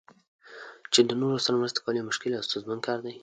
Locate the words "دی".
3.05-3.13